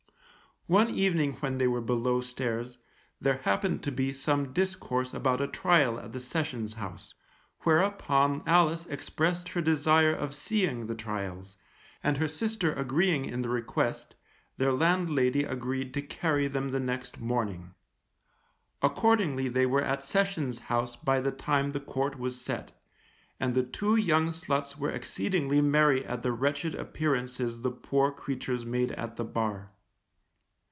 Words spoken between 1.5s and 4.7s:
they were below stairs, there happened to be some